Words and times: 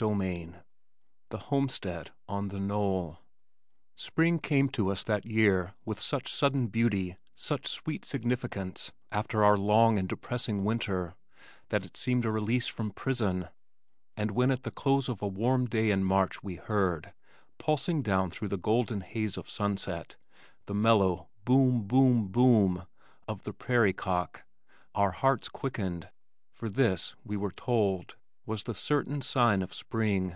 CHAPTER 0.00 0.22
X 0.22 0.50
The 1.28 1.36
Homestead 1.38 2.10
on 2.26 2.48
the 2.48 2.58
Knoll 2.58 3.18
Spring 3.96 4.38
came 4.38 4.70
to 4.70 4.88
us 4.90 5.04
that 5.04 5.26
year 5.26 5.74
with 5.84 6.00
such 6.00 6.32
sudden 6.32 6.68
beauty, 6.68 7.18
such 7.34 7.66
sweet 7.68 8.06
significance 8.06 8.92
after 9.12 9.44
our 9.44 9.58
long 9.58 9.98
and 9.98 10.08
depressing 10.08 10.64
winter, 10.64 11.16
that 11.68 11.84
it 11.84 11.98
seemed 11.98 12.24
a 12.24 12.30
release 12.30 12.66
from 12.66 12.90
prison, 12.92 13.48
and 14.16 14.30
when 14.30 14.50
at 14.50 14.62
the 14.62 14.70
close 14.70 15.06
of 15.06 15.20
a 15.20 15.28
warm 15.28 15.66
day 15.66 15.90
in 15.90 16.02
March 16.02 16.42
we 16.42 16.54
heard, 16.54 17.12
pulsing 17.58 18.00
down 18.00 18.30
through 18.30 18.48
the 18.48 18.56
golden 18.56 19.02
haze 19.02 19.36
of 19.36 19.50
sunset, 19.50 20.16
the 20.64 20.72
mellow 20.74 21.28
boom, 21.44 21.82
boom, 21.86 22.28
boom 22.28 22.86
of 23.28 23.42
the 23.42 23.52
prairie 23.52 23.92
cock 23.92 24.44
our 24.94 25.10
hearts 25.10 25.50
quickened, 25.50 26.08
for 26.54 26.70
this, 26.70 27.14
we 27.22 27.36
were 27.36 27.52
told, 27.52 28.16
was 28.46 28.64
the 28.64 28.74
certain 28.74 29.22
sign 29.22 29.62
of 29.62 29.72
spring. 29.72 30.34